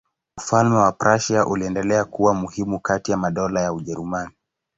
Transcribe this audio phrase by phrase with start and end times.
[0.37, 4.31] Ufalme wa Prussia uliendelea kuwa muhimu kati ya madola ya Ujerumani.